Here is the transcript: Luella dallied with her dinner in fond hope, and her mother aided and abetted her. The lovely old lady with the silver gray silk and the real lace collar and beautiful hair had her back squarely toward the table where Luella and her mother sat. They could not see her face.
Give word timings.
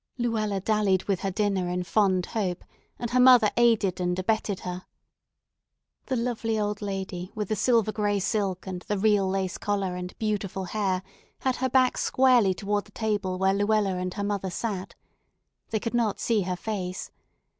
Luella 0.17 0.59
dallied 0.59 1.03
with 1.03 1.19
her 1.19 1.29
dinner 1.29 1.69
in 1.69 1.83
fond 1.83 2.25
hope, 2.25 2.63
and 2.97 3.11
her 3.11 3.19
mother 3.19 3.51
aided 3.55 4.01
and 4.01 4.17
abetted 4.17 4.61
her. 4.61 4.87
The 6.07 6.15
lovely 6.15 6.59
old 6.59 6.81
lady 6.81 7.31
with 7.35 7.49
the 7.49 7.55
silver 7.55 7.91
gray 7.91 8.19
silk 8.19 8.65
and 8.65 8.81
the 8.87 8.97
real 8.97 9.27
lace 9.29 9.59
collar 9.59 9.95
and 9.95 10.17
beautiful 10.17 10.63
hair 10.63 11.03
had 11.41 11.57
her 11.57 11.69
back 11.69 11.99
squarely 11.99 12.55
toward 12.55 12.85
the 12.85 12.91
table 12.91 13.37
where 13.37 13.53
Luella 13.53 13.97
and 13.97 14.11
her 14.15 14.23
mother 14.23 14.49
sat. 14.49 14.95
They 15.69 15.79
could 15.79 15.93
not 15.93 16.19
see 16.19 16.41
her 16.41 16.55
face. 16.55 17.11